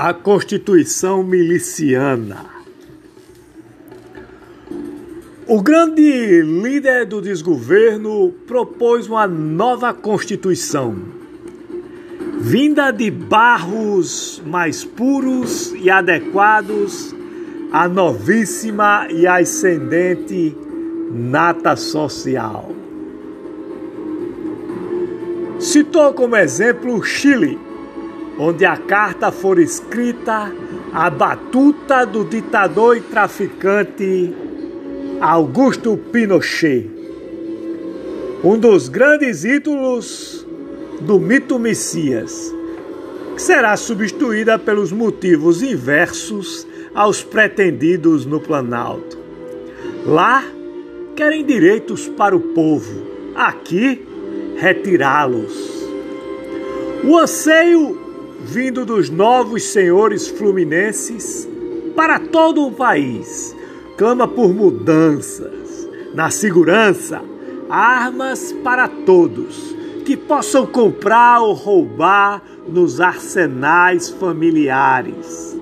a 0.00 0.14
Constituição 0.14 1.24
Miliciana. 1.24 2.46
O 5.44 5.60
grande 5.60 6.40
líder 6.40 7.04
do 7.04 7.20
desgoverno 7.20 8.32
propôs 8.46 9.08
uma 9.08 9.26
nova 9.26 9.92
Constituição, 9.92 10.94
vinda 12.38 12.92
de 12.92 13.10
barros 13.10 14.40
mais 14.46 14.84
puros 14.84 15.74
e 15.74 15.90
adequados 15.90 17.12
à 17.72 17.88
novíssima 17.88 19.08
e 19.10 19.26
ascendente 19.26 20.56
nata 21.10 21.74
social. 21.74 22.70
Citou 25.58 26.14
como 26.14 26.36
exemplo 26.36 26.94
o 26.94 27.02
Chile 27.02 27.58
onde 28.38 28.64
a 28.64 28.76
carta 28.76 29.32
for 29.32 29.58
escrita 29.58 30.52
a 30.92 31.10
batuta 31.10 32.06
do 32.06 32.24
ditador 32.24 32.96
e 32.96 33.00
traficante 33.00 34.32
Augusto 35.20 35.96
Pinochet, 35.96 36.88
um 38.44 38.56
dos 38.56 38.88
grandes 38.88 39.44
ídolos 39.44 40.46
do 41.00 41.18
mito 41.18 41.58
Messias, 41.58 42.54
que 43.34 43.42
será 43.42 43.76
substituída 43.76 44.56
pelos 44.58 44.92
motivos 44.92 45.60
inversos 45.60 46.66
aos 46.94 47.22
pretendidos 47.22 48.24
no 48.24 48.40
Planalto. 48.40 49.18
Lá, 50.06 50.44
querem 51.16 51.44
direitos 51.44 52.06
para 52.08 52.36
o 52.36 52.40
povo, 52.40 53.02
aqui, 53.34 54.06
retirá-los. 54.56 55.88
O 57.04 57.16
anseio 57.16 57.97
vindo 58.48 58.86
dos 58.86 59.10
novos 59.10 59.62
senhores 59.62 60.26
fluminenses 60.26 61.46
para 61.94 62.18
todo 62.18 62.66
o 62.66 62.72
país. 62.72 63.54
Clama 63.98 64.26
por 64.26 64.54
mudanças 64.54 65.86
na 66.14 66.30
segurança, 66.30 67.20
armas 67.68 68.50
para 68.64 68.88
todos 68.88 69.76
que 70.06 70.16
possam 70.16 70.64
comprar 70.64 71.42
ou 71.42 71.52
roubar 71.52 72.42
nos 72.66 73.02
arsenais 73.02 74.08
familiares. 74.08 75.54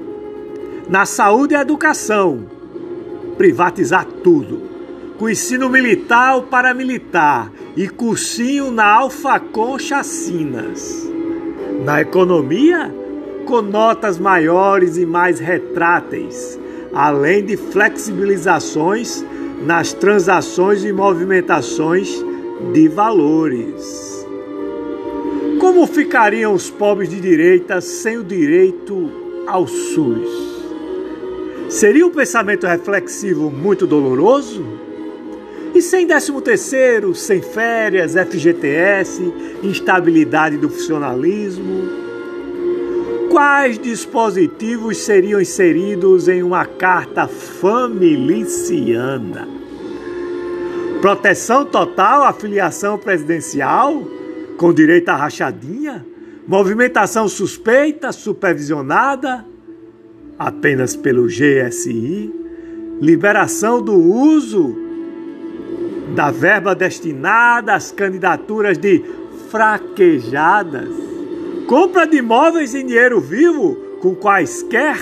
Na 0.89 1.05
saúde 1.05 1.55
e 1.55 1.59
educação, 1.59 2.47
privatizar 3.37 4.07
tudo. 4.23 4.63
Com 5.19 5.29
ensino 5.29 5.69
militar 5.69 6.37
ou 6.37 6.43
paramilitar 6.45 7.51
e 7.75 7.89
cursinho 7.89 8.71
na 8.71 8.85
Alfacom 8.85 9.77
Chacinas 9.77 11.16
na 11.87 12.01
economia, 12.01 12.93
com 13.45 13.63
notas 13.63 14.19
maiores 14.19 14.97
e 14.97 15.07
mais 15.07 15.39
retráteis, 15.39 16.59
além 16.93 17.45
de 17.45 17.57
flexibilizações 17.57 19.25
nas 19.65 19.93
transações 19.93 20.85
e 20.85 20.93
movimentações 20.93 22.11
de 22.73 22.89
valores. 22.89 24.27
Como 25.61 25.87
ficariam 25.87 26.55
os 26.55 26.69
pobres 26.69 27.09
de 27.09 27.21
direita 27.21 27.81
sem 27.81 28.19
o 28.19 28.25
direito 28.25 29.09
ao 29.47 29.69
SUS? 29.69 30.57
Seria 31.69 32.05
um 32.05 32.11
pensamento 32.11 32.67
reflexivo 32.67 33.49
muito 33.49 33.87
doloroso? 33.87 34.67
E 35.77 35.83
sem 35.83 36.07
13 36.07 36.41
terceiro, 36.41 37.15
sem 37.15 37.43
férias, 37.43 38.15
FGTS, 38.15 39.21
instabilidade 39.63 40.57
do 40.57 40.71
funcionalismo. 40.71 41.83
Quais 43.31 43.79
dispositivos 43.79 44.97
seriam 44.97 45.39
inseridos 45.39 46.29
em 46.29 46.43
uma 46.43 46.65
carta 46.65 47.29
familiciana? 47.29 49.47
Proteção 51.03 51.67
total 51.67 52.23
à 52.23 52.33
filiação 52.33 52.97
presidencial, 52.97 54.03
com 54.57 54.73
direito 54.73 55.11
à 55.11 55.17
rachadinha? 55.17 56.07
Movimentação 56.49 57.29
suspeita, 57.29 58.13
supervisionada 58.13 59.45
apenas 60.39 60.97
pelo 60.97 61.27
GSI? 61.27 62.33
Liberação 62.99 63.83
do 63.83 63.95
uso 63.95 64.86
da 66.17 66.31
verba 66.31 66.75
destinada 66.75 67.75
às 67.75 67.93
candidaturas 67.93 68.79
de 68.79 69.05
fraquejadas, 69.51 70.89
compra 71.69 72.07
de 72.07 72.17
imóveis 72.17 72.75
em 72.75 72.87
dinheiro 72.87 73.21
vivo 73.21 73.77
com 74.01 74.15
quaisquer 74.15 74.97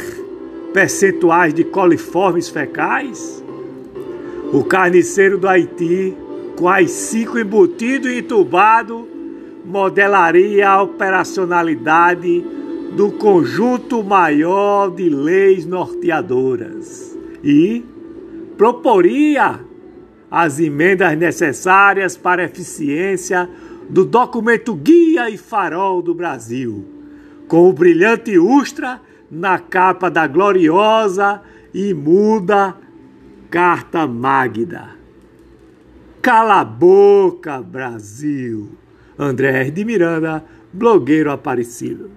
percentuais 0.73 1.55
de 1.55 1.63
coliformes 1.63 2.49
fecais, 2.49 3.45
o 4.53 4.65
carniceiro 4.65 5.39
do 5.39 5.47
Haiti, 5.47 6.17
com 6.57 6.69
as 6.69 6.91
cinco 6.91 7.39
embutido 7.39 8.11
e 8.11 8.19
entubado, 8.19 9.07
modelaria 9.65 10.69
a 10.69 10.83
operacionalidade 10.83 12.45
do 12.97 13.13
conjunto 13.13 14.03
maior 14.03 14.91
de 14.91 15.09
leis 15.09 15.65
norteadoras 15.65 17.17
e 17.43 17.85
proporia 18.57 19.61
as 20.31 20.59
emendas 20.59 21.17
necessárias 21.17 22.17
para 22.17 22.43
a 22.43 22.47
eficiência 22.47 23.49
do 23.89 24.05
documento 24.05 24.75
Guia 24.75 25.29
e 25.31 25.37
Farol 25.37 26.03
do 26.03 26.15
Brasil, 26.15 26.85
com 27.47 27.69
o 27.69 27.73
brilhante 27.73 28.39
Ustra 28.39 29.01
na 29.31 29.59
capa 29.59 30.11
da 30.11 30.27
gloriosa 30.27 31.43
e 31.73 31.93
muda 31.93 32.77
Carta 33.51 34.07
Magda. 34.07 34.91
Cala 36.23 36.61
a 36.61 36.65
boca, 36.65 37.61
Brasil! 37.61 38.73
André 39.19 39.71
de 39.71 39.85
Miranda, 39.85 40.45
blogueiro 40.73 41.31
aparecido. 41.31 42.11